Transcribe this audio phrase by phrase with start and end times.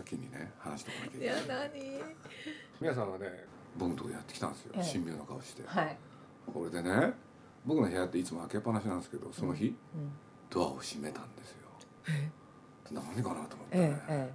[0.00, 1.70] 先にね話してこなきゃいいやけない。
[1.74, 2.00] 何？
[2.80, 3.26] 皆さんはね
[3.76, 4.72] 僕のとこやってきたんですよ。
[4.76, 4.92] ええ。
[4.92, 5.96] 神妙な顔して、はい、
[6.52, 7.12] これでね
[7.66, 9.74] 僕の部屋っていつも開けっぱなしなんですけどその日、うん、
[10.48, 11.56] ドアを閉めたんですよ。
[12.92, 13.78] 何かなと思って。
[13.78, 14.32] えね、え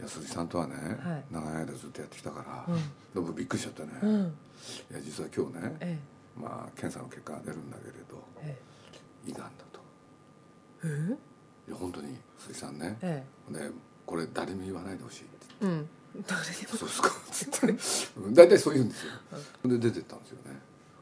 [0.00, 1.24] いや鈴木さんとはね、はい。
[1.30, 2.78] 長い間ずっとやってきたから、え
[3.14, 4.14] でもびっくりしちゃってね、えうん。
[4.14, 4.24] うんい
[4.94, 5.98] や実は今日ね、え
[6.36, 8.56] まあ検査の結果が出るんだけれどえ
[9.26, 9.30] え。
[9.30, 9.80] 胃がんだと。
[10.84, 11.16] えい
[11.70, 12.96] や本当に鈴木さんね。
[13.02, 13.70] えね
[14.06, 15.88] これ誰にも言わないでほしいってえうん。
[16.26, 16.78] 誰でも。
[16.78, 18.30] そうですか。
[18.32, 19.12] 大体そう言うんですよ。
[19.64, 20.58] で出てったんですよね。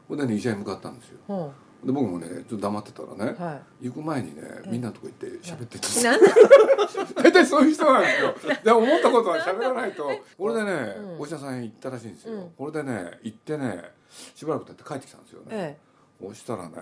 [0.08, 1.18] ほんでね医者に向かったんですよ。
[1.26, 1.52] ほ
[1.84, 6.20] で僕もねちょっと黙ってたらねうは行く前にねえみんなのとこ行って喋ってたんでいすなん
[7.22, 8.54] 大体そういう人なんですよ。
[8.64, 10.10] で思ったことは喋らないと。
[10.36, 11.20] これでね、うん。
[11.20, 12.50] お医者さん行ったらしいんですよ、うん。
[12.56, 13.92] これでね行ってね
[14.34, 15.78] しばらく経って帰ってきたんですよね、え
[16.20, 16.72] そしたらね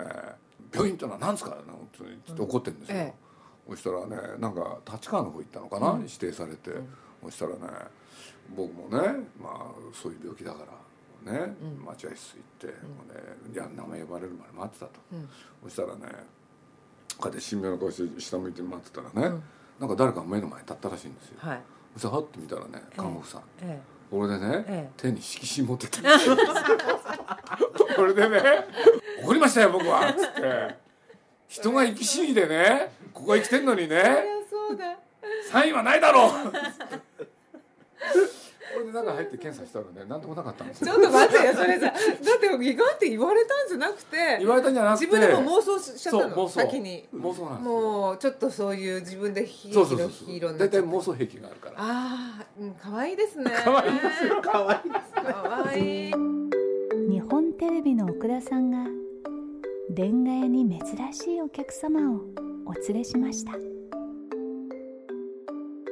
[0.71, 3.24] 「病院ってのは何ですか?」なんて怒ってるんですよ、ええ
[3.69, 6.01] そしたらねなんか立川の方行ったのかな、うん。
[6.01, 6.87] 指定されて、ん。
[7.23, 7.57] そしたらね
[8.55, 10.59] 僕もねまあそういう病気だか
[11.25, 11.85] らね、うん。
[11.85, 13.19] 待合室行って、もうね
[13.53, 15.29] いや名前呼ばれるまで待ってたと、えうん。
[15.63, 16.01] そしたらね
[17.17, 19.43] こうやって神妙な顔して下向いて待ってたらね、うん。
[19.79, 21.35] なんか誰かが目の前に立ったらしいんですよ。
[21.39, 21.61] はい。
[21.93, 23.81] そしたらはって見たらね看護婦さん、え
[24.11, 24.91] これでね、ええ。
[24.97, 26.01] 手に色紙持ってた
[27.95, 28.41] これ でね
[29.23, 30.84] 「怒りましたよ僕は」っつって
[31.47, 34.15] 人が生き死にでねここへ来てんのにえねいや
[34.49, 34.97] そうだ。
[35.51, 36.31] サインはないだろう。
[38.75, 40.93] これで中入って検査したらね何ともなかったんですよ。
[40.93, 46.59] ちょっと待ってよそれさだって胃がんって言われたんじゃなくて言われたんじゃなくて自分でも妄想しちゃったのそう妄想。
[46.61, 47.07] 先に。
[47.15, 47.71] 妄想なんですよ。
[47.71, 51.75] もうちょっとそういう自分でヒーローヒーローになっちゃっ妄想癖があるから。
[51.77, 53.49] ああ、うん、可愛いですね。
[53.63, 54.41] 可愛いですよ。
[54.41, 55.05] 可愛いです。
[55.13, 56.13] 可愛い。
[57.09, 59.04] 日本テレビの奥田さんが
[59.91, 62.21] レンガ屋に珍しいお客様を
[62.65, 63.53] お連れしました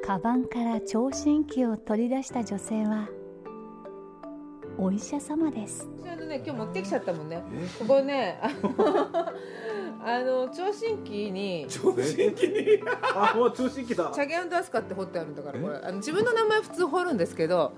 [0.05, 3.07] カバンから聴診器を取り出した女性は
[4.77, 7.41] お医者様ですあのね、今日持ってきちゃったもんね。
[7.79, 8.69] ここね、あの、
[10.05, 11.65] あの聴診器に。
[11.69, 12.83] 聴診器に？
[13.15, 17.73] あもう聴診器だチャゲアンドアスカって彫ってあるんだから、これ、あの自分の名前普通彫るんですけど。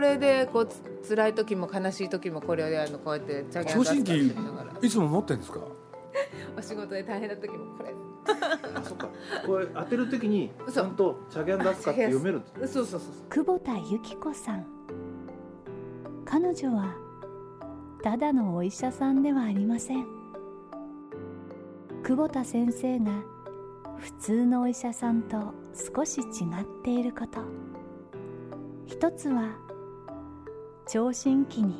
[0.00, 4.26] れで、こう、つ辛い時も悲しい時も、これで、あの、こうやってチャゲアンドアスカって言
[4.82, 5.60] いつも持ってんですか？
[6.58, 7.94] お仕事で大変な時も、これ。
[8.24, 9.08] あそっか
[9.44, 13.00] これ当てるときにちゃんとチャゲアンダスカって読めるそうそうそう。
[13.28, 14.64] 久保田由紀子さん
[16.24, 16.94] 彼女は
[18.00, 20.06] ただのお医者さんではありません
[22.04, 23.10] 久保田先生が
[23.98, 25.52] 普通のお医者さんと
[25.96, 26.26] 少し違っ
[26.84, 27.40] ていること
[28.86, 29.56] 一つは
[30.86, 31.74] 聴診器に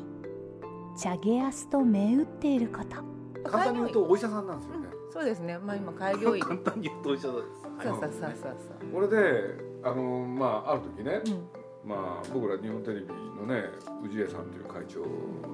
[0.97, 5.59] チャゲアスと銘打っていること簡単に言うとお医者さんなんですよねそうですね。
[5.59, 6.39] まあ、今 開業医。
[6.39, 8.11] 簡単に言うとお医者ですそうそうそう
[8.41, 8.49] そ
[8.87, 11.35] うこれであのまあある時ね、そう。
[11.35, 11.89] うん。
[11.89, 13.65] まあ僕ら日本テレビのね
[14.09, 15.01] 氏家さんという会長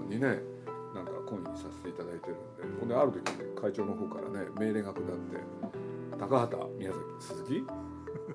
[0.07, 0.41] にね
[0.93, 5.09] なんか懇意にさせていただいてるんでほんである時に会長の方からね命令が下って
[6.17, 7.67] 高畑宮崎鈴木？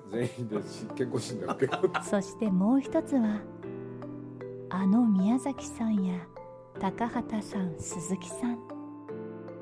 [0.11, 0.57] 全員で
[0.95, 3.39] 健康診断受けようってそしてもう一つは
[4.69, 6.15] あの宮崎さんや
[6.79, 8.59] 高畑さん鈴木さん。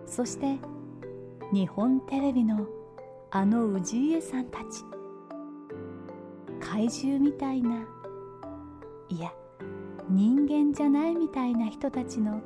[0.06, 0.58] そして
[1.52, 2.66] 日本テレビの
[3.32, 4.84] あの氏家さんたち。
[6.60, 7.86] 怪獣みたいな
[9.10, 9.32] いや
[10.10, 12.42] 人間じゃないみたいな人たちの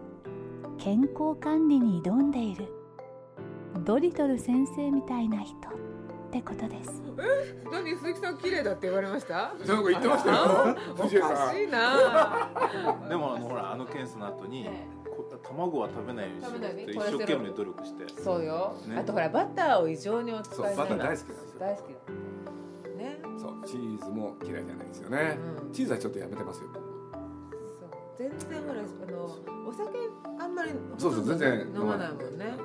[0.77, 2.73] 健康管理に挑んでいる。
[3.85, 5.55] ドリトル先生みたいな人。
[6.27, 7.01] ってことです。
[7.71, 7.95] 何？
[7.95, 9.53] 鈴木さん綺麗だって言われました？
[9.65, 10.75] そういうこと言ってましたよ。
[10.93, 12.49] おかしいな。
[13.07, 14.69] でもあのほらあの検査の後に
[15.05, 18.21] こ卵は食べないようにしよ一生懸命努力して。
[18.21, 18.97] そうよ、ね。
[18.99, 21.27] あとほらバターを異常にお使いバター大好きなんですよ。
[21.59, 21.85] 大好き。
[21.85, 21.91] だ
[22.97, 23.19] ね。
[23.37, 25.71] そうチーズも嫌いじゃないですよね、うん。
[25.71, 26.69] チーズはちょっとやめてますよ。
[26.73, 27.89] 僕そう。
[28.17, 29.97] 全然ほらあのお酒
[30.39, 32.57] あんまりそうそう全然飲まないもんね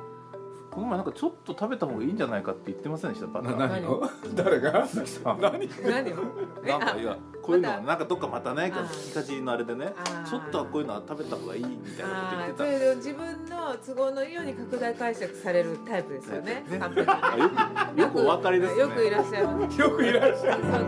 [0.72, 3.26] この前なんかちょっと食べた方がいいんじゃないかって言ってませんでした？
[3.26, 4.02] バタなー何を？
[4.34, 4.86] 誰が？
[4.86, 5.40] 鈴木さん。
[5.42, 5.68] 何？
[5.84, 6.16] 何を？
[6.66, 8.86] なんかいやこういうのまたなんかどっかまたないかあー。
[8.86, 9.92] 聞きかじりのあれでね
[10.26, 12.64] ちょっとはこういうのは食べた方がいいみたいなこと言あってた。
[12.64, 18.80] あそれで自分の都合のいいように拡大解釈されるタイプですよねねよくお分かりですね。
[18.80, 20.84] よくいらっしゃいますよくいらっしゃるそうなん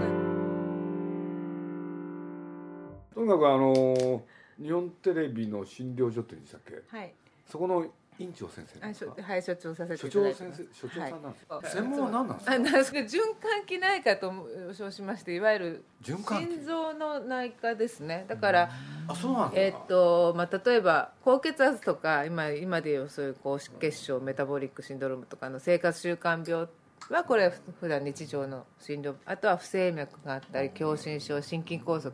[3.14, 4.22] とにかくあの
[4.62, 6.96] 日本テレビの診療所って言うんでしたっけ？
[6.96, 7.12] はい。
[7.46, 7.84] そこの
[8.18, 9.14] 院長先生ですか？
[9.18, 10.68] ょはい所長させて所いただいてます。
[10.72, 11.66] 生所長さんなんですか、はい。
[11.66, 12.54] 専門は何なんですか？
[12.54, 14.32] あなそれ循環器内科と
[14.72, 16.50] 称しましていわゆる循環器。
[16.52, 18.24] 心臓の内科ですね。
[18.28, 18.70] だから、
[19.08, 26.68] あそうなんだえっとまあ、例えば高血圧とか今今でいうそういう高脂血症メタボリックシンドロームとかの生活習慣病
[27.10, 32.12] はこれ普段日常の診療あとは不整脈があったり狭心症心筋梗塞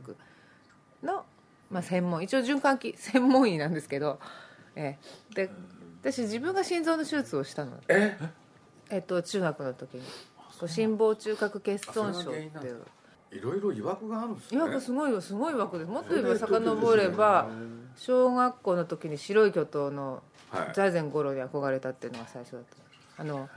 [1.03, 1.25] の、
[1.71, 4.19] まあ、専門一応循環器専門医なんですけど、
[4.75, 4.99] え
[5.31, 5.35] え。
[5.35, 5.51] で
[6.03, 8.17] 私自分が心臓の手術をしたの、え？
[8.91, 10.03] えっと、中学の時に。
[10.67, 12.87] 心房中隔欠損症っていだう。
[13.33, 14.59] いろいろ曰くがあるんですね。
[14.59, 15.91] いやすごいよすごい枠です。
[15.91, 17.49] もっと言えば遡れば
[17.97, 20.73] 小学校の時に白い巨頭のはい。
[20.75, 22.63] 財前五郎に憧れたっていうのが最初だっ
[23.17, 23.49] たあの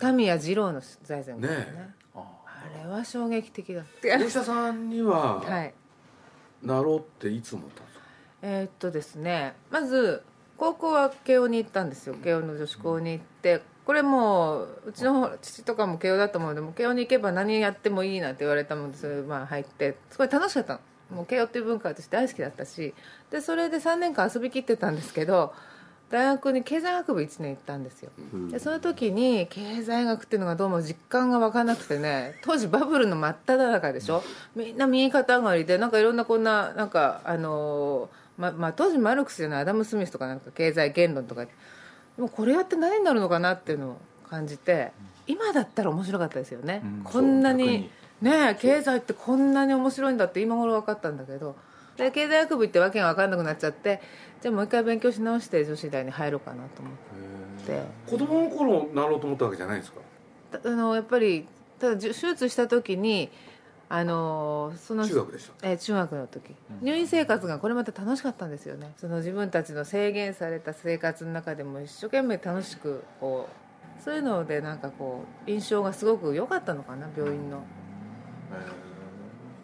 [0.00, 1.56] タミヤ二郎の財前五郎ね。
[1.56, 5.72] ねあれは衝撃的だお医者さんにははい。
[6.62, 8.04] なろうっていつ思ったんですか？
[8.42, 10.24] えーっとですねまず
[10.58, 12.14] 高校は慶応に行ったんですよ。
[12.14, 13.62] 慶応の女子校に行って。
[13.86, 19.96] これもううちの父とかも慶応だったものでも慶応に行けば何やってもいいなんて言われたもんでそれまあ入って。
[20.10, 20.80] すごい楽しかったの。
[21.16, 22.92] もう慶応っていう文化は私大好きだったし。
[23.30, 25.54] でそれで3年間遊びきってたんですけど
[26.10, 28.10] 大学に経済学部1年行ったんですよ。
[28.50, 34.22] でその時に経済学っていうのがどうも実感が湧かなくてね当時バブルの真っ只中でしょ。
[34.56, 41.44] みんな右肩上がりでなんかいろんなこんななんかあのーままあ、当時マルクスじゃないアダム・スミスとかなんか経済言論とか。
[41.44, 41.50] で
[42.22, 43.96] もこれやって何になるのかなっていうのを
[44.28, 44.92] 感じて
[45.26, 47.00] 今だったら面白かったですよね、うん。
[47.04, 47.90] こんなに
[48.20, 51.56] ね経済ってこんなに面白いんだって今頃分かったんだけど。
[51.96, 54.00] で経済学部行ってわけが分かんなくなっちゃって
[54.40, 56.94] じゃあもう一回勉強し直して女子大に入ろうかなと思っ
[57.66, 57.82] て。
[58.06, 60.00] 子供の頃なろうと思ったわけじゃないんですか。
[60.52, 61.46] たあのやっぱり
[61.80, 63.30] ただ手術した時に
[63.90, 66.54] あのその中学でしたえー中学の時。
[66.82, 68.92] 入院生活がこれまた楽しかったんですよね。
[68.98, 73.48] その自分たちの制限された生活の中でも一生懸命楽しくこ
[73.98, 77.62] うそういうのでなんかこう印象がすごく良かったのかな病院の、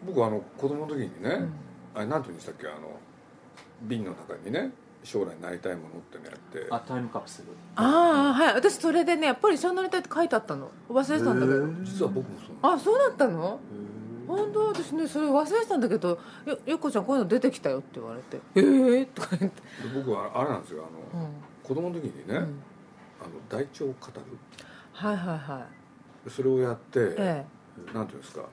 [0.05, 1.53] 僕あの子供の時にね、うん。
[1.93, 2.99] あれなんて言うんでしたっけあの
[3.83, 4.71] 瓶の中にね
[5.03, 6.67] 将来なりたいものってのやって。
[6.71, 7.49] あタイムカプセル。
[7.75, 7.83] あ
[8.31, 8.55] あはい。
[8.55, 10.71] 私それでねやっぱり一緒に乗りたいって書いてあったの。
[10.89, 11.67] 忘れてたんだけど。
[11.83, 13.59] 実は僕もそうあそうだったの？
[14.27, 16.09] 本当私ねそれ忘れてたんだけど
[16.45, 20.83] 「よゆっこちゃんこういうの出てきたよ」って言われて「ええー」とか言って、で僕はあれなんですよ
[21.13, 21.29] あの、うん。
[21.63, 22.37] 子供の時にね、うん。
[22.37, 22.49] あの
[23.49, 24.37] 大腸を語る。
[24.93, 25.65] はいはいは
[26.25, 26.29] い。
[26.29, 27.45] それをやって、え
[27.91, 27.93] え。
[27.93, 28.43] なんていうんですか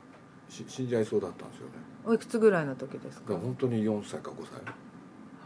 [0.49, 1.73] し死んじゃいそうだったんですよね。
[2.05, 3.35] おいくつぐらいの時ですか？
[3.35, 4.61] 本当に4歳か5歳。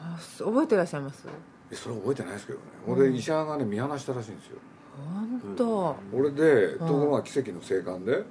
[0.01, 1.27] あ覚えてらっしゃいます？
[1.71, 2.65] えそれは覚えてないですけどね。
[2.87, 4.59] 俺医者がね見放したらしいんですよ。
[4.97, 6.79] 本当、俺でん。
[6.79, 8.25] ところが奇跡の生還で,、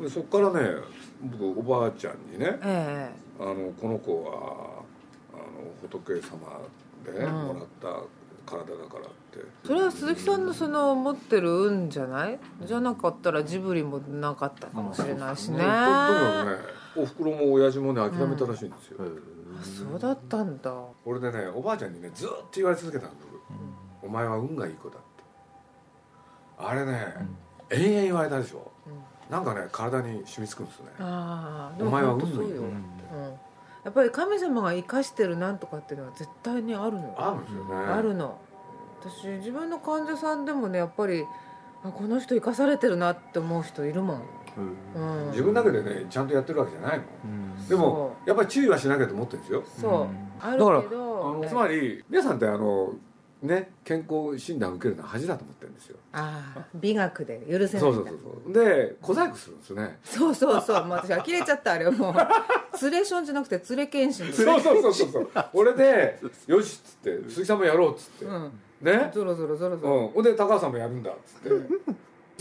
[0.00, 0.76] でそこからね
[1.22, 4.82] 僕おばあちゃんにねえあのこの子は
[5.32, 5.42] あの
[5.80, 6.60] 仏様
[7.04, 7.32] でね、うん。
[7.32, 8.02] もらった
[8.44, 9.38] 体だからって。
[9.38, 12.38] えそれは鈴木さんのその持ってる運じゃない？
[12.64, 15.58] じゃなかったらジブリもなかったかもしれないしね。
[15.58, 16.56] ととにかくね
[16.94, 20.74] おふくろも親父もね諦めたらしいんですよ、あそうだったんだ。
[21.04, 23.16] 俺でねおばあちゃんにねずっと言われ続けたんだ
[24.00, 25.06] 僕、お前は運がいい子だって。
[26.58, 27.14] あれね、
[27.70, 28.70] 延々言われたでしょ、
[29.32, 30.86] なんかね体に染みつくんですね。
[31.00, 32.72] ああお前は運本当そうよ、がいい子うん。
[33.84, 37.08] やっぱり神様が生かしてるなんとかっていうのは絶対にあるの。
[37.08, 37.74] よあるんですよね。
[37.74, 38.38] あるの。
[39.00, 41.24] 私自分の患者さんでもねやっぱり
[41.82, 44.22] あこの人生かされてるなって思う人いるもん、
[44.94, 47.68] うん、自分だけでねちゃんとやってるわけじゃないのうん。
[47.68, 49.64] でもやっぱり注意はしなきゃと思ってるんですよ。
[49.80, 51.30] そう、だからけど。
[51.30, 52.92] あのつまり皆さんってあの
[53.42, 55.96] ね健康診断を受けるのは恥だと思ってるんですよ。
[56.12, 58.52] ああ美学で許せないそうそうそうそう。
[58.52, 59.98] で小細工するんですね。
[60.04, 60.84] そうそうそう。
[60.84, 62.14] もう私呆れちゃったあれはもう。
[62.76, 65.28] ツレションじゃなくてツレ検診そうそうそうそうそう。
[65.52, 68.52] 俺でよしっつって鈴木さんもやろうっつって、うん。
[68.80, 69.10] ね？
[69.12, 69.96] ゾロゾロゾロゾロ。
[69.96, 70.08] うん。
[70.08, 71.50] ほんで高橋さんもやるんだっつって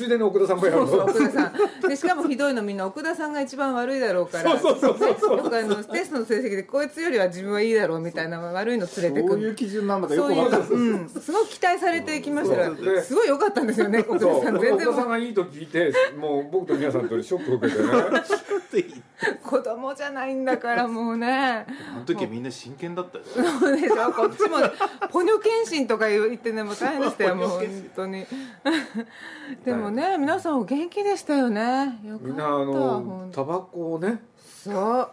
[0.02, 1.90] ついでに奥田さんもやるそうそう奥田さん。
[1.90, 4.58] でしかもひどいのみんな奥田さんが一番悪いだろうから。
[4.60, 5.38] そうそうそうそう。
[5.38, 9.36] よくあのテストの成績でこいつよりは自分はいいだろうみたいな悪いの連れてくる。
[9.36, 12.56] どういう基準なんだかよそういうくわかんないうん、すごく期待されてきました。
[12.56, 14.60] からすごい良かったんですよね奥田さん。
[14.60, 17.92] 全然奥田さんがいいと聞いてもう僕と皆さんとショックを受けてね。
[19.44, 21.66] 子供じゃないんだからもうね。
[21.96, 23.24] あの時はみんな真剣だったよ
[23.60, 24.12] そうでしょ。
[24.12, 24.58] こっちも
[25.10, 28.26] ポニョ検診とか言ってねもう大変でしたよ もう本当に。
[29.66, 32.00] でもね皆さんお元気でしたよね。
[32.06, 34.22] よかったみんなあのタバコをね。
[34.64, 35.10] そう。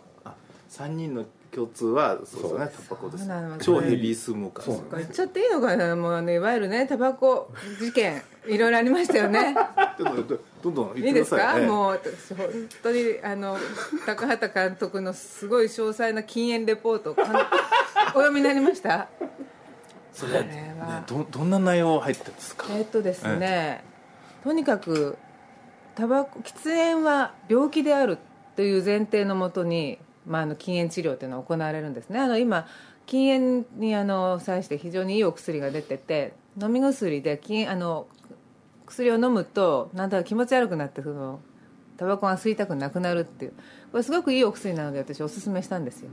[0.70, 9.54] 3人の共通はそうですねタバコですそうなの超ヘビースモーカーそうこれ言っちゃっていいのかなもうねいわゆるねタバコ事件いろいろありましたよね。
[9.98, 10.26] どんどん
[10.62, 11.08] どんどんい。
[11.08, 12.46] いですか、もう私本
[12.82, 13.56] 当にあの
[14.06, 19.08] 高畑監督のすごい詳細な禁煙レポートお読みになりました？
[20.12, 22.66] それはどんな内容入ってるんですか？
[22.70, 23.84] えっとですね、
[24.44, 25.18] とにかく
[25.94, 28.18] タバコ喫煙は病気である
[28.56, 32.20] という前提のもとに、まあ、あの禁煙治療というのは行われるんですね。
[32.20, 32.66] あの今
[33.06, 38.06] 禁煙にあの際して非常にいいお薬が出てて飲み薬で禁あの
[38.86, 41.40] 薬を飲むとなんだか気持ち悪くなってその
[41.96, 43.52] タバコが吸いたくなくなるっていう。
[43.90, 46.10] これすごくいいお薬なので私おすすめしたんですよ。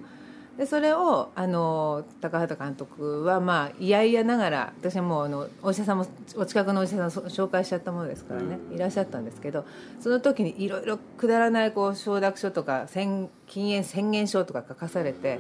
[0.57, 6.07] でそれをあの高畑監督はまあいやいやながら私はもうあのお医者さんも
[6.38, 9.65] お近くのお医者さん紹介しちゃったものですからね、いらっしゃったんですけど
[10.00, 15.39] その時にいろいろくだらないこう承諾書とか宣禁煙宣言書とか書かされて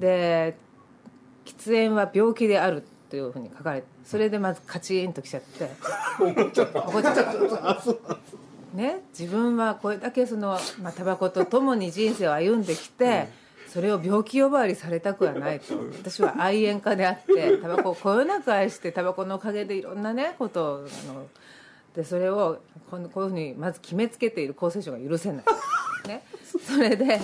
[0.00, 0.56] で
[1.44, 5.68] 喫煙は病気であるというふうに書かれてそれでまずカチンときちゃって。
[6.18, 6.80] 怒っちゃった。
[6.80, 8.18] 怒っちゃった。
[8.74, 13.28] ね、自分はこれだけその、まあ、タバコと共に人生を歩んできて、
[13.68, 15.74] それを病気呼ばわりされたくはないと。
[15.98, 21.26] 私は愛煙家であってタバコを こよなく愛してタバコのおかげでいろんなねことをあの
[21.94, 22.58] でそれを
[22.90, 26.22] このこういうふうにまず決めつけている厚生省が許せない、ね、
[26.64, 27.20] それで、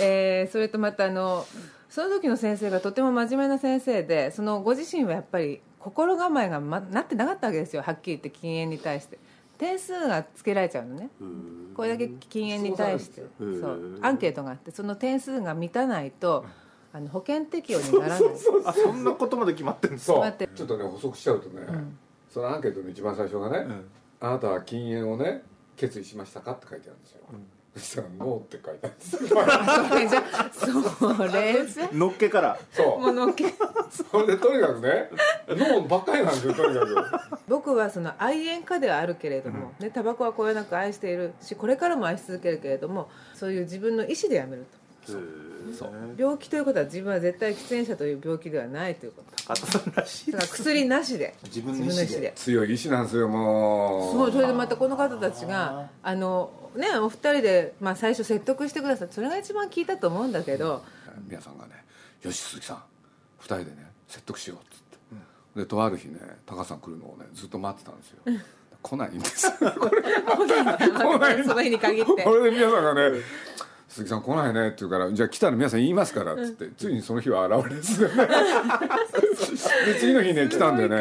[0.00, 1.46] えーそれとまたあの
[1.90, 7.82] その時の先生がとても真面目な先生でそのご自身はやっぱり心構えが、ま、なってなかったわけですよ。
[7.82, 9.18] はっきり言って禁煙に対して
[9.62, 11.08] 点数がつけられちゃうのね。
[11.76, 13.22] これだけ禁煙に対して。
[13.38, 13.98] うんそう。
[14.02, 16.44] アンケートがあってその点数が満たないと
[16.92, 18.20] あの保険適用にならない。
[18.64, 21.62] あそんなことまで決まってるんですかちょっとね補足しちゃうとね、
[22.28, 23.84] そのアンケートの一番最初がね、ん。
[24.18, 25.42] あなたは禁煙をね
[25.76, 26.52] 決意しましたか？
[26.52, 27.36] って書いてあるんですよ、そ
[27.76, 28.94] したらノーって書いてある。
[28.94, 29.28] んですよ
[29.88, 32.58] それじゃそれじゃのっけから。
[32.72, 33.00] そう。
[33.00, 33.46] ものけ。
[33.90, 35.10] それでとにかくね
[35.48, 37.40] ノーばっかりなんですよとにかく。
[37.48, 44.78] 僕はその愛煙家ではあるけれども、ね、タバコはこよなく愛しているしこれからも愛し続けるけれどもそういう自分の意思でやめると
[46.16, 49.32] 病気ということは自分は絶対喫煙者という病気ではないということ。
[49.44, 51.34] 高田さんらしいだから薬なしで。
[51.44, 52.32] 自分の意思で。
[52.36, 54.12] 強い意志なんですよもう。
[54.12, 60.82] そうそれでまたこの方たちがあのねお二人で、まあ、最初説得してくださってそれが一番効いたと思うんだけど。
[61.28, 61.84] 皆さんがね
[62.22, 62.82] 「よし鈴木さん。
[63.38, 64.80] 二人でね説得しよう」っつっ
[65.54, 68.18] て、でとある日ね高さん来るのをねずっと待ってたんですよ。
[68.82, 69.46] 来ないんです。
[69.62, 72.22] よ来ないその日に限って。
[72.24, 73.20] これで皆さんがね
[73.92, 77.82] 「鈴木さん来ないね」って言うから「じゃあ来たら皆さん言いますから」っつって、ついにその日は現れ で
[80.00, 80.96] 次の日ね来たんでね。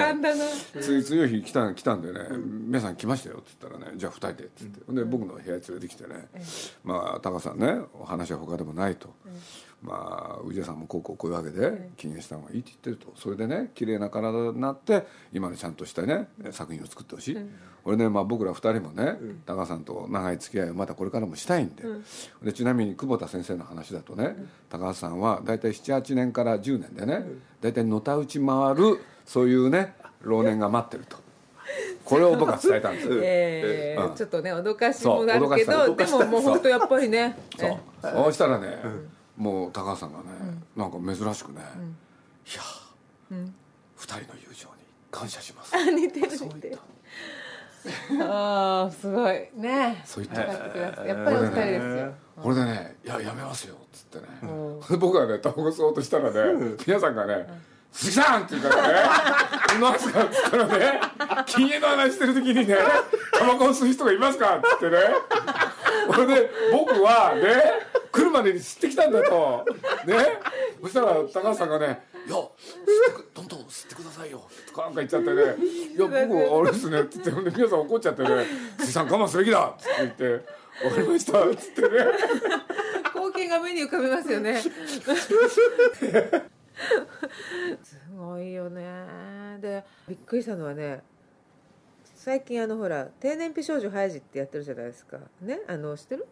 [0.81, 2.19] 次の日来た来たんでね
[2.67, 6.27] 「皆さん来ましたよ」って言ったらね「じゃあ2人で」っつってで僕の部屋に連れてきてね
[6.83, 9.13] まあ高さんねお話は他でもないと
[9.81, 13.13] まあ宇治屋さんもこうこうこういうわけで禁煙した方がいいって言ってると。
[13.15, 17.37] それでね綺麗な体になって今のちゃんとしたね作品を作ってほしい。
[17.83, 21.83] 俺ねまあ僕ら2人もね高さんと長い付き合いをまたこれからもしたいんで。
[22.43, 24.35] でちなみに久保田先生の話だとね
[24.69, 27.23] 高橋さんは大体78年から10年でね
[27.59, 31.17] 大体のたうち回るそういうね老年が待ってると。
[32.03, 33.07] これを僕は伝えたんです。
[33.09, 33.95] よえ。
[33.97, 34.15] ーうん。
[34.15, 37.37] ちょっとね脅かしもなるけどでももう本当やっぱりね。
[37.57, 37.77] そう。
[38.01, 38.81] そうしたらね、
[39.37, 40.25] もう高橋さんがね、
[40.75, 43.49] なんか珍しくね、いやー、
[43.95, 44.73] 二人の友情に
[45.09, 45.75] 感謝します。
[45.77, 46.79] え似てる似てる。
[48.21, 49.49] ああすごい。
[49.55, 50.01] ね。
[50.05, 50.41] そう言って
[51.07, 52.13] やっぱりお二人ですよ。
[52.41, 54.27] これでね「いややめますよ」っつってね、
[54.89, 57.47] で僕がねタバコ吸おうとしたらね、皆さんがね
[57.91, 59.09] 「鈴木さん!」って言うからね
[59.81, 61.01] 「何すか?」っつったらね
[61.45, 62.77] 禁煙の話してる時にね
[63.37, 64.97] 「タバコを吸う人がいますか?」っつってね。
[66.07, 67.90] これで僕はね
[68.21, 69.65] 来るまでに吸ってきたんだと。
[70.05, 70.15] ね。
[70.81, 72.35] そしたら高橋さんがね「いや
[73.33, 78.45] どんどん吸ってくださいよ」とかなんか言っちゃってね「いや僕あれですね」っつってほんで皆さん怒っちゃってね
[78.79, 80.45] 「鈴木さん我慢すべきだ」っつって言って
[80.85, 81.89] 「わかりました」っつってね。
[83.13, 84.61] 光景が目に浮かびますよね。
[84.61, 84.71] す
[88.17, 89.59] ごいよね。
[89.61, 91.03] でびっくりしたのはね
[92.15, 95.17] 最近あのほら低燃費少女ハイジってやってるじゃないですか。
[95.41, 95.61] ね？
[95.67, 96.25] あの知ってる？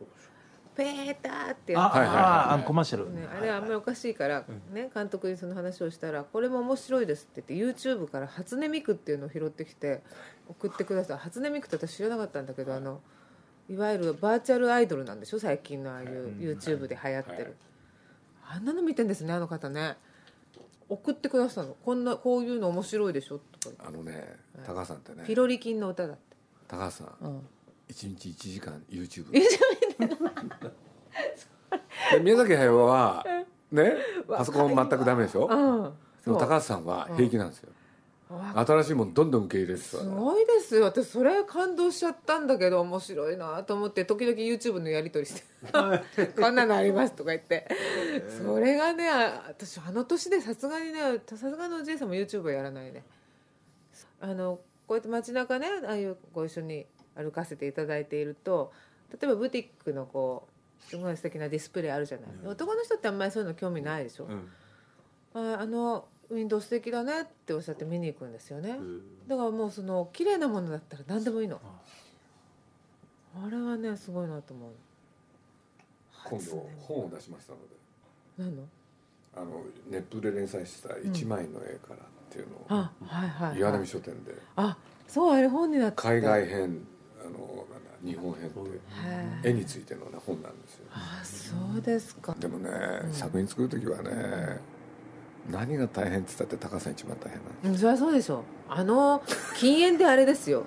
[0.80, 2.24] ペーターってやあ、つはいはいはい。
[2.24, 10.02] ああのコマーシャル、ね、あれあんまりおかしいから、ね、監督にその話をしたらこれも面白いですって言って YouTube から初音ミクっていうのを拾ってきて
[10.48, 13.02] 送ってください初音ミクって私知らなかったんだけどあの
[13.70, 17.58] いわゆるバーチャルアイドルなんでしょ最近のああいう YouTube で流行ってる、
[18.42, 18.58] はい。
[18.58, 19.98] あんなの見てんですねあの方ね。
[20.88, 21.76] 送ってくださったの。
[21.86, 25.24] こんなこういうの面白いでしょとかあのね高橋さんってね。
[25.28, 26.36] ピロリ菌の歌だって、
[26.68, 27.48] 高橋さんうん、
[27.88, 29.42] 一日1時間 YouTube で
[32.22, 33.26] 宮崎駿は
[33.72, 33.94] ね
[34.28, 35.48] パソコン全くダメでしょ？
[35.48, 35.94] うん。
[36.34, 37.70] で高橋さんは平気なんですよ。
[38.30, 40.84] わ新しいものどんどん受け入れてたすごいですよ。
[40.84, 45.44] 私それ感動しちゃったんだけど面白いなと思って時々 YouTube のやり取りして
[46.40, 47.68] 「こんなのあります」とか言って。
[48.44, 53.04] それがねあ私あの年でさすがにねさすがのおじいさんも YouTube はやらないね。
[54.22, 58.72] あのこうやって街中ねああいうご一緒に歩かせていただいていると
[59.12, 60.48] 例えばブティックのこ
[60.80, 64.50] うすごい素敵なディスプレイあるじゃない、男の人ってあんまりそういうの興味ないでしょ、うん。
[65.34, 71.60] ああのウィンドウ素敵だねっておっしゃって見に行くんですよね、うんだからもうその綺麗なものだったら何でもいいの。
[73.36, 74.72] あれはねすごいなと思う。
[76.26, 77.76] 今度本を出しましたので。
[78.38, 78.64] 何の？
[79.36, 82.00] あのネットで連載した「一枚の絵から」っ
[82.32, 84.34] ていうのをあはいはい、はい、岩波書店で。
[84.56, 84.76] あ
[85.08, 86.88] そうあれ本になって海外編
[87.22, 88.60] あのなんだ日本編って
[89.48, 90.86] へ絵についての、ね、本なんですよ。
[90.92, 92.36] あそうですか。
[92.40, 92.70] でもね、
[93.04, 93.14] うん。
[93.14, 94.60] 作品作る時はね
[95.50, 99.24] 何が大変って言ったって高橋さん一番大変なんですうんそりゃそうでしょあの
[99.58, 100.66] 禁煙であれですよ。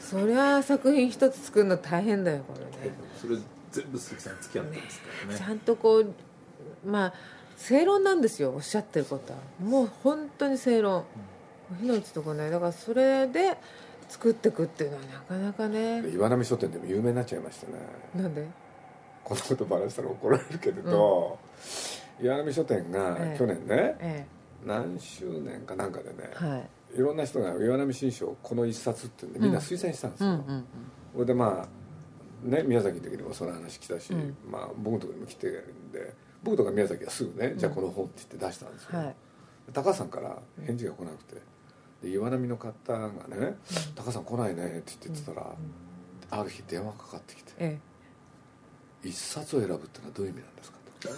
[0.00, 2.94] そりゃ作品一つ作るの大変だよこれね。
[3.20, 3.36] それ
[3.72, 5.38] 全部鈴木さん付き合ってますからね。
[5.38, 6.14] ちゃんとこう
[6.84, 7.14] まあ
[7.56, 9.38] 正論なんですよおっしゃってることは。
[9.60, 11.04] もう本当に正論。
[11.80, 12.50] 火の打つとこない。
[12.50, 13.56] だからそれで
[14.08, 16.02] 作ってくっていうのはなかなかね。
[16.02, 17.72] で岩波書店でも有名になっちゃいましてね。
[18.14, 18.46] なんで？
[19.24, 21.38] こんなことバラしたら怒られるけれど、
[22.20, 23.38] 岩波書店がええ。
[23.38, 24.26] 去年ね、え
[24.64, 26.68] 何周年かなんかでねえ、はい。
[26.96, 30.64] いろんな人が岩波新書この一冊ってみんな推薦したんですよ、うんうん
[31.14, 34.36] それでまあね宮崎の時にもその話来たし、うん。
[34.50, 39.14] まあ、僕のところにも来てるんで僕とか宮崎はすぐね、じゃあこの本って言って出したんですよ、はい。
[39.72, 41.36] 高橋さんから返事が来なくて
[42.04, 43.56] で岩波の方がね
[43.96, 45.46] 「高橋さん来ないね」って言ってたら、
[46.30, 47.78] ある日電話かかってきてえ
[49.02, 51.08] 「一冊を選ぶってのはどういう意味なんですか?」と。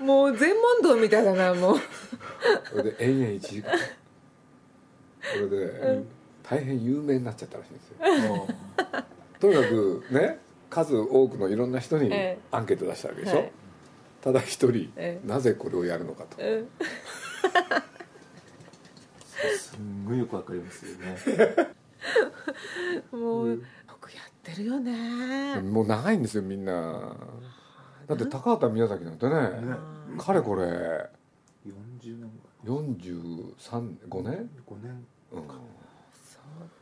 [0.00, 1.76] えもう全問答みたいだなもう。
[2.70, 3.72] それで延々1時間。
[5.20, 6.04] それで、
[6.42, 8.36] 大変有名になっちゃったらしいんですよ。
[8.36, 8.48] も
[9.40, 10.38] とにかくね
[10.70, 12.38] 数多くのいろんな人にええ。
[12.50, 13.52] アンケート出したわけでしょ、はい
[14.20, 15.20] ただ一人、え。
[15.24, 16.42] えなぜこれをやるのかと。
[16.42, 16.66] うんう
[19.56, 21.16] すんごいよくわかりますよね。
[23.12, 23.58] もうよ
[24.00, 25.60] くやってるよね。
[25.60, 27.16] もう長いんですよみんな。
[28.06, 29.76] だって高畑宮崎なんてねね。
[30.18, 30.62] かれこれ
[31.66, 32.30] 40年
[32.64, 35.06] 435年、5年。
[35.30, 35.42] うん、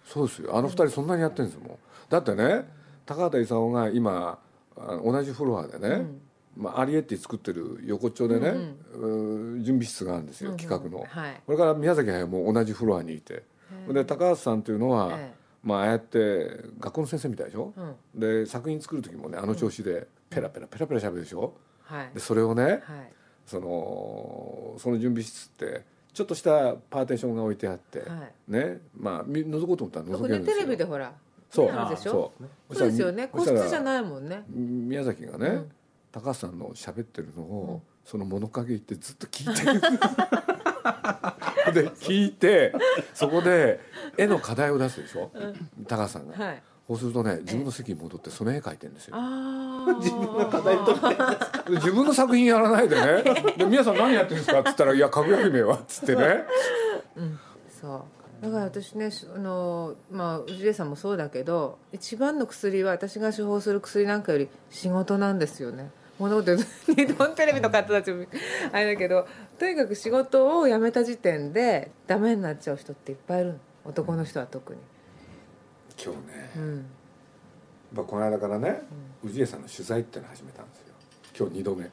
[0.05, 0.27] そう。
[0.27, 0.57] ですよ。
[0.57, 1.79] あの二人そんなにやってるんですもん。
[2.09, 2.69] だってね
[3.05, 4.39] 高畑勲が今
[4.77, 6.23] あ同じフロアでね、うん
[6.57, 8.49] まあ、アリエッティ作ってる横丁でね、
[8.95, 11.43] うん準備室があるんですよ、企画の、はい。
[11.45, 13.43] これから宮崎駿も同じフロアにいて。
[13.89, 17.73] で高橋さんというのは、えまあ、ああやって学校の先生みたいでしょ、
[18.15, 18.21] うん。
[18.21, 21.53] で作品作る時もねあの調子でペラペラペラペラ喋るでしょ？
[21.83, 22.11] はい。
[22.15, 22.83] でそれをねはい。
[23.45, 28.05] そのその準備室ってちょっとしたパーテーションが置いてあって、は
[28.49, 28.51] い。
[28.51, 30.57] ねまあみ覗こうと思ったら覗けるんですよ。
[30.57, 31.13] テレビでほら
[31.51, 31.97] そう。
[31.97, 32.33] そ
[32.71, 32.75] う。
[32.75, 33.29] そうですよね。
[33.29, 34.45] 個室じゃないもんね。
[34.49, 35.73] 宮崎がね、うん
[36.17, 37.83] 高橋さんの喋ってるのを、うん。
[38.07, 39.81] その物陰行ってずっと聞いてる。
[41.75, 42.73] で聞いて
[43.13, 43.81] そこで
[44.17, 45.31] 絵の課題を出すでしょ、
[45.87, 46.63] 高橋さんが、はい。
[46.87, 49.17] そうするとね自分の席に戻ってその絵描いてるんですよ。
[49.99, 50.95] 自分の課題と
[51.71, 53.23] で自分の作品やらないでね。
[53.59, 54.61] で皆さん何やってるんですか？
[54.61, 56.45] って言ったら「いやかぐや姫は」っつってね。
[57.81, 58.03] そう。
[58.41, 68.25] だから私ねしあのまあ氏家さんもそうだけど一番の薬は私が処方する薬なんかより仕事なんですよねこんなこと言うと日本テレビの方たちも
[68.73, 69.27] あれだけど
[69.59, 74.81] とにかく仕事を辞めた時点でダメになっちゃう人っていっぱいいるの男の人は特に。
[76.03, 76.87] 今日ね、うん。
[77.95, 78.83] まあ、この間からね
[79.25, 80.95] 氏家さんの取材っていうのを始めたんですよ。
[81.39, 81.91] 今日2度目。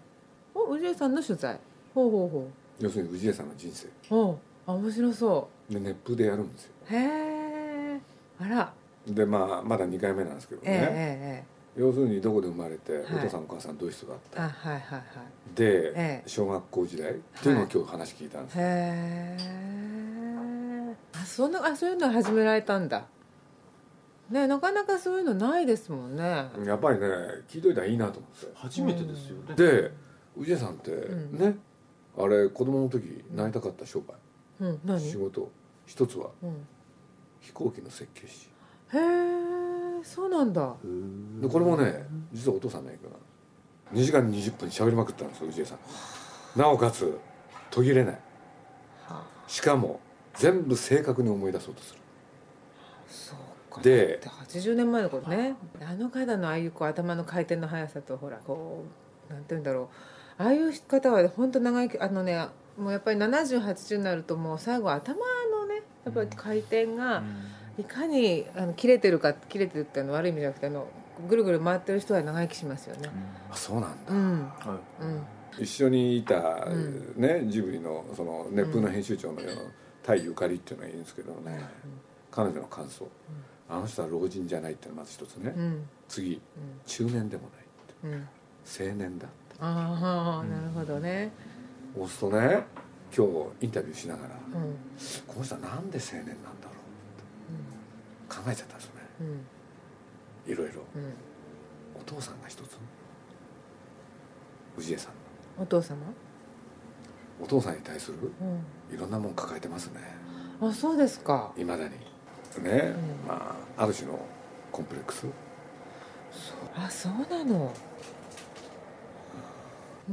[0.55, 1.59] お氏家さんの取材？
[1.93, 3.88] ほうほうほ要するに氏家さんの人生。
[3.88, 4.71] うほう。
[4.71, 6.71] あ面白そで熱風でやるんですよ。
[6.89, 6.97] うへ
[7.95, 7.99] え
[8.39, 8.73] あら。
[9.07, 12.95] でまあまだ2回目なんですけどね、えええ要するにどこで生まれて、い。
[12.97, 14.43] お父さんお母さんどういう人だった？
[14.43, 15.03] あはいはいはい
[15.55, 16.29] で、ええ。
[16.29, 23.05] 小学校時代っていうのを今日話聞いたんです、へえあそんなあそういうの始められたんだ。
[24.29, 26.23] ねなかなかそういうのないですもんね。
[26.65, 27.07] やっぱりね
[27.49, 28.47] 聞いといたらいいなと思って。
[28.55, 29.55] 初めてですよね。
[29.55, 29.91] で
[30.38, 31.55] 氏家さんってんね、
[32.17, 34.13] あれ子供の時なりたかった商売、
[34.62, 34.99] うん何？
[34.99, 35.51] 仕事。
[35.86, 36.65] 一つはうん。
[37.41, 38.47] 飛行機の設計士。
[38.93, 39.72] へえ
[40.04, 40.76] そうなんだ。
[41.42, 43.20] でこれもね実はお父さんの影響なの。
[43.94, 46.60] 2時間20分喋りまくったんですよ氏家さん。
[46.60, 47.18] なおかつ
[47.72, 48.20] 途切れない。
[49.08, 50.00] はしかも
[50.36, 52.00] 全部正確に思い出そうとする。
[53.08, 53.82] そうか。
[53.82, 58.84] でだって80年前のことねあの方のああいうこう頭の回転の速さとほらこ
[59.30, 59.89] うなんて言うんだろ
[60.39, 60.42] う。
[60.42, 65.16] ああいう方は本当長生きあのねもうやっぱり7080になるともう最後頭
[65.52, 67.22] のねやっぱり回転が
[67.77, 70.88] いかにあの切れてるか切れてるっていうのは悪い意味じゃなくてあの
[71.27, 73.09] ぐるぐる回ってる人は長生きしますよね。
[73.51, 74.43] あそうなんだ、うん。
[74.59, 75.23] はうん。
[75.59, 77.13] 一緒にいた、ん。
[77.15, 79.39] ねジブリのその熱風の編集長の
[80.01, 81.63] タイゆかりっていうのがいいんですけどね、
[82.31, 83.07] 彼女の感想、
[83.69, 85.88] あの人は老人じゃないっていうのがまず一つね、うん。
[86.07, 86.41] 次。
[86.86, 87.43] 中年でも
[88.03, 88.27] ないうんうん。
[88.89, 89.27] 青年だ
[89.59, 91.31] ああなるほどね。
[91.95, 92.63] そうするとね
[93.15, 94.29] 今日インタビューしながら。
[94.59, 94.77] うん。
[95.27, 96.72] この人はなんで青年なんだ
[98.36, 99.02] 考えちゃったんですよね。
[99.22, 100.82] うんいろいろ。
[100.96, 101.13] うん
[101.96, 102.78] お父さんが一つ
[104.78, 105.13] 氏家さん。
[105.62, 105.98] お父様？
[107.41, 108.96] お父さんに対するうん。
[108.96, 110.02] いろんなもん抱えてますね。
[110.62, 111.54] あそうですか。
[111.58, 111.91] いまだに。
[111.91, 113.28] ね、うん。
[113.28, 114.19] まあある種の
[114.72, 115.28] コンプレックス。
[116.76, 117.72] あそうなの。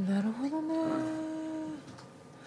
[0.08, 1.29] なるほどね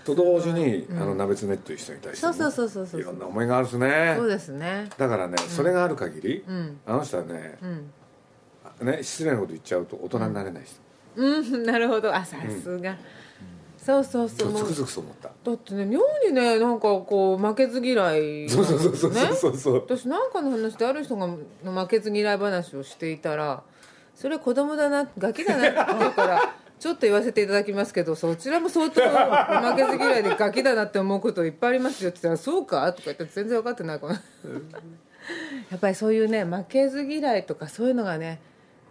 [0.06, 1.02] と同時に、うん。
[1.02, 3.02] あの鍋爪っていう人に対してもそうそうそうそうそう。
[3.02, 4.16] いろんな思いがあるんですね。
[4.18, 4.90] そうですね。
[4.98, 6.80] だからね、それがある限りうん。
[6.86, 8.88] あの人はねうん。
[8.88, 10.76] ね失礼なこと言っちゃうと大人になれない人、
[11.16, 11.64] うん。
[11.64, 12.14] なるほど。
[12.14, 12.98] あさすが、
[13.78, 15.30] そうそうそもうそううつくづくそう思った。
[15.44, 19.76] だってね妙にねなんかこう負けず嫌いそうそうそうそうねそうそう。
[19.76, 21.38] 私なんかの話である人がの
[21.82, 23.62] 負けず嫌い話をしていたら
[24.16, 32.10] それ子供だなガキだなって言うからちょっと言わせていただきますけどそちらも相当負けず嫌いでガキだなって思うこといっぱいありますよ。
[32.10, 34.22] って言ったら「そうか?」とか言って全然分かってないかな
[35.72, 38.42] やっぱりそういうね負けず嫌いとかそういうのがね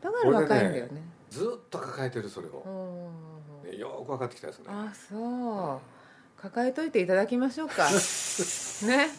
[0.00, 1.02] だから若いんだよね。
[1.28, 3.10] ずっと抱えてるそれを。
[3.62, 3.70] う、ん。
[3.70, 4.64] ねよーく分かってきたですね。
[4.68, 5.80] あそ
[6.38, 6.40] う。
[6.40, 7.84] 抱えといていただきましょうか。
[8.88, 9.10] ね。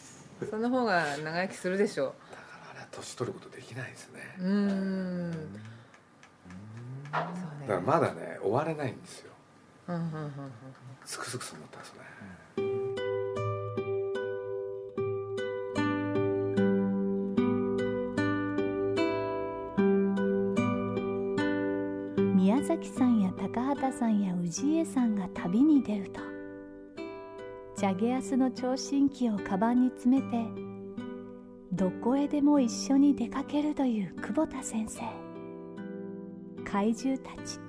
[0.50, 4.36] その方が長生きするでしょだからね年取ることできないですね。
[4.40, 5.73] うん
[7.14, 7.26] だ
[7.60, 7.68] ね。
[7.68, 9.32] からまだね終われないんですよ。
[9.88, 10.32] うんうんうんうん。
[11.06, 12.14] つくづくそう思ったんですね。
[22.36, 26.22] 宮崎さんや高畑さんや氏家さんが旅に出ると
[27.76, 30.38] チャゲアスの聴診器をカバンに詰めて
[31.72, 35.02] どこへでも一緒に出かけるという久保田先生
[36.64, 37.60] 怪獣たち。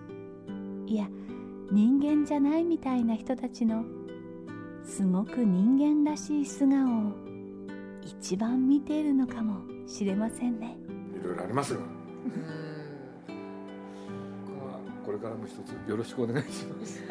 [0.87, 1.09] いや
[1.70, 3.85] 人間じゃないみたいな人たちの
[4.85, 7.12] すごく人間らしい素顔を
[8.02, 10.76] 一番見ているのかもしれませんね。
[11.18, 11.87] いろいろありますが、うま
[14.74, 17.02] あ、これからも一つよろしくお願いします。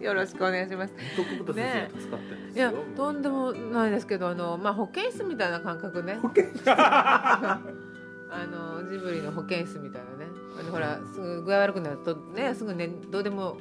[0.00, 0.92] よろしくお願いします。
[0.92, 6.18] い久保田先生が助かってるんですいやよとんでもないですけどあの、まあ、保健室みたいな感覚ね。
[8.32, 10.09] あのジブリの保健室みたいな
[10.70, 13.56] ほらすぐ具合悪くなるとねすぐねどうでも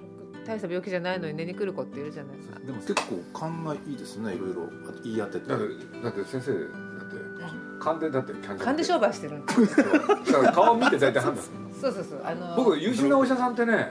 [0.46, 2.60] 大した病気じゃないのに寝に来る子っているじゃないですか。
[2.60, 4.70] でも結構勘がいいですねいろいろ
[5.04, 5.50] 言い当てて。
[5.50, 5.66] だって
[6.04, 6.62] だって先生だっ
[7.10, 12.22] て勘でだってキャン勘で商売してるんですだから顔見て大体判断する そうそうそう。
[12.24, 13.90] あの僕優秀なお医者さんってね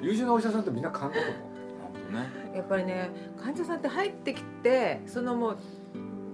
[0.00, 0.04] うん。
[0.04, 1.34] 優秀なお医者さんってみんな勘だと思う。
[1.82, 2.56] 本当ね。
[2.56, 3.10] やっぱりね
[3.42, 5.56] 患者さんって入ってきてそのもう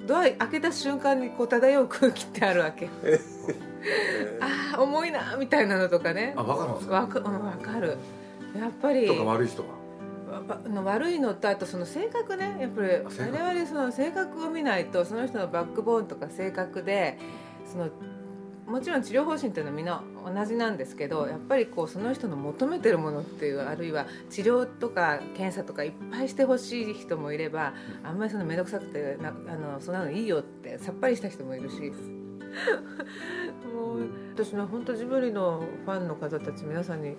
[0.06, 2.88] ドア開けた瞬間にこう漂う空気ってあるわけ。
[4.40, 6.34] ああ重いなみたいなのとかね。
[6.36, 7.98] あ分かるんですかわか,、うん、わかる。
[8.58, 9.06] やっぱり。
[9.06, 9.76] とか悪い人は？
[10.68, 12.56] の悪いのとあとその性格ね。
[12.60, 12.88] やっぱり
[13.32, 17.18] 我々その性格を見ないとその人のバックボーンとか性格で
[17.70, 17.90] その
[18.66, 31.92] もちろん治療方針っていうのはみんな同じなんですけどやっぱりこうその人の求めてるものっていうあるいは治療とか検査とかいっぱいしてほしい人もいればあんまりその面倒くさくてなあのそんなのいいよってさっぱりした人もいるし。
[33.74, 37.16] もう私の本当ジブリのファンの方たち皆さんに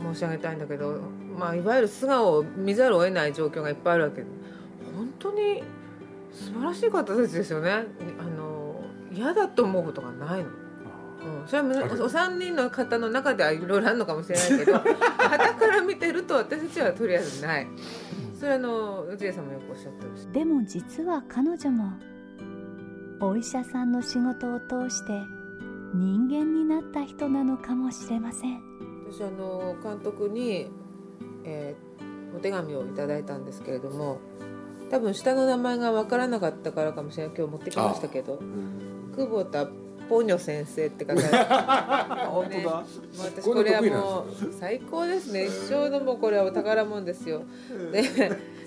[0.00, 1.00] 申し上げたいんだけど、
[1.38, 4.22] まあ、いわゆる素顔を見ざるを得ない状況がいっぱいあるわけ。
[4.22, 4.26] で
[4.96, 5.62] 本当に
[6.32, 7.70] 素晴らしい方たちですよね。
[7.70, 8.35] あの
[9.16, 10.48] 嫌だと思うことがないの。
[10.48, 14.78] うん、それはむお三人の方の中ではいろいろあるのかもしれないけど
[15.18, 17.66] 旗から見てると私たちはとりあえずない。
[18.38, 20.26] それはあの氏家さんもよくおっしゃってるし。
[20.28, 21.92] でも実は彼女も
[23.20, 25.22] お医者さんの仕事を通して
[25.94, 28.60] 人間になった人なのかもしれません。
[29.10, 30.70] 私あの監督に、
[31.44, 31.96] えー
[32.36, 34.18] お手紙をいただいたんですけれども
[34.90, 37.34] 多分下の名前が分からなかったからかもしれない。
[37.36, 38.38] 今日持ってきましたけど
[39.16, 39.66] 久保田
[40.08, 41.26] ポニョ先生って書かれて
[42.26, 42.84] 本当だ。
[43.18, 45.46] 私これはもう最高ですね。
[45.46, 47.42] 一生のもうこれはお宝もんですよ。
[47.92, 48.02] で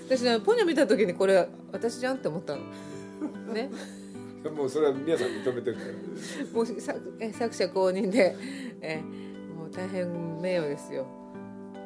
[0.06, 2.62] 私ねポニョ見た時にこれ私じゃんって思ったの。
[3.54, 3.70] ね。
[4.56, 6.52] もうそれは皆さん認めてるから。
[6.52, 8.36] もう作え作者公認で。
[8.80, 9.00] え
[9.56, 11.06] もう大変名誉ですよ。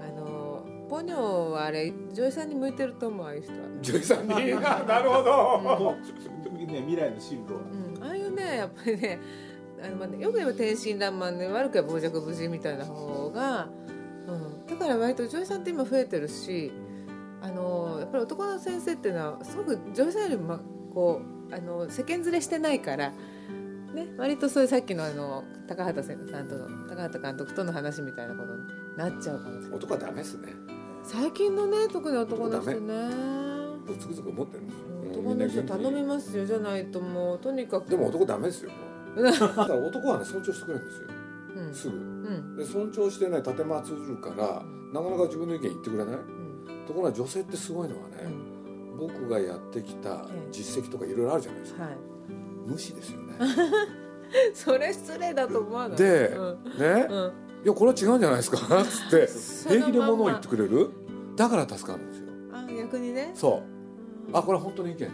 [0.01, 4.29] あのポニョはあれ女優さんに向いてると思うああいう人は、女優さんに？
[4.87, 5.97] なるほど。
[6.75, 7.94] ね未来の進路うん、
[8.55, 9.19] ねやっぱりね
[9.83, 13.69] あのまあねよく言えば天真爛漫で悪く言えば傍若無人みたいな方が、
[14.27, 16.73] うん、だから割と女優さんって今増えてるし
[17.43, 20.61] あのやっぱり男の先生っていうのはすごく女優さんよりもま
[20.95, 23.13] こうあの世間連れしてないから。
[23.95, 29.79] ね、割とそういうさっきのあの高畑先生さんとの高畑監督との話みたいなことになっちゃうかもしれない。
[29.79, 30.49] 男はダメっすね。
[31.05, 33.45] 最近のね特に男の人ね。
[33.85, 37.89] ぶつくづく思ってるんですよ男の人頼みますよじゃないともうとにかく。
[37.91, 38.71] でも男ダメですよ。
[39.17, 41.09] だから男はね尊重してくれるんですよ。
[41.57, 41.75] うん。
[41.75, 41.97] すぐ。
[41.97, 42.57] うん。
[42.57, 46.15] で尊重してね立てまつるからなかなか自分の意見言ってくれない？
[46.15, 46.87] うん。
[46.87, 48.97] ところが女性ってすごいのはうね、ん。
[48.99, 51.93] 僕がやってきた実績とかいろいろあるじゃないですか、はい。
[52.67, 53.35] 無視ですよね。
[54.55, 55.99] それ失礼だと思わない？
[55.99, 56.79] でうん。
[56.79, 57.33] ね、うん。
[57.65, 58.59] いやこれは違うんじゃないですか？
[58.81, 59.29] っ つって
[59.69, 60.91] 平気で物を言ってくれる？
[61.37, 62.25] だから助かるんですよ。
[62.53, 63.33] あ逆にね。
[63.35, 63.74] そう
[64.33, 65.07] あこれは本当の意見だ、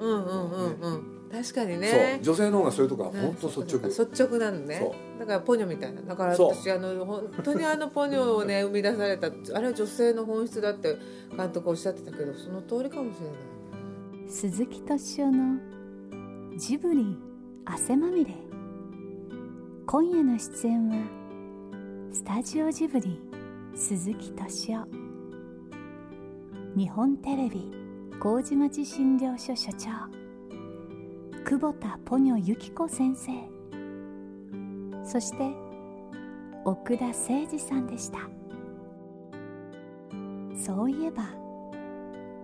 [0.00, 1.18] うんうんうんうん。
[1.30, 1.80] 確かにそう。
[1.80, 4.76] ね女性の方がそういうとこはね本当率直、率直なのね。
[4.80, 6.02] そだからポニョみたいな。
[6.02, 10.96] だから私あの本当にあのポニョをね 生み出されたあれは女性の本質だって
[11.36, 14.30] 監督おっしゃってたけどその通りかもしれない。
[14.30, 15.58] 鈴木敏夫の
[16.56, 17.16] ジブリ
[17.64, 18.34] 汗まみれ。
[19.86, 20.96] 今夜の出演は
[22.12, 23.20] スタジオジブリ
[23.74, 24.86] 鈴木敏夫。
[26.76, 27.72] 日本テレビ
[28.20, 29.90] 麹町診療所所長。
[31.44, 33.30] 久保田ポニョ由紀子先生。
[35.04, 35.54] そして
[36.64, 38.18] 奥田誠二さんでした。
[40.52, 41.30] そういえば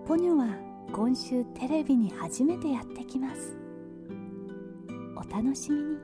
[0.07, 0.57] ポニョは
[0.93, 3.57] 今週テレビに初めてやってきます。
[5.17, 6.04] お楽しみに。